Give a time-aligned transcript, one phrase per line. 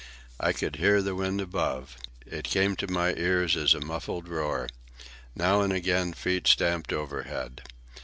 [0.39, 1.95] I could hear the wind above.
[2.25, 4.67] It came to my ears as a muffled roar.
[5.35, 7.61] Now and again feet stamped overhead.